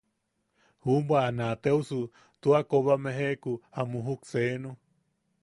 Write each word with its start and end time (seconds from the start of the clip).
Juʼubwa 0.83 1.17
a 1.27 1.29
naateosu 1.37 1.99
tua 2.41 2.59
koba 2.69 2.93
mejeʼeku 3.03 3.51
a 3.79 3.81
muujuk 3.89 4.21
seenu. 4.31 4.69